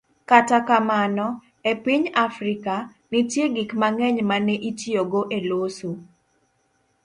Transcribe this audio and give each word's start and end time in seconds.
Kata 0.29 0.57
kamano, 0.67 1.27
e 1.71 1.73
piny 1.83 2.03
Afrika, 2.25 2.73
nitie 3.11 3.45
gik 3.55 3.71
mang'eny 3.81 4.19
ma 4.29 4.37
ne 4.45 4.55
itiyogo 4.69 5.21
e 5.37 5.39
loso 5.49 5.89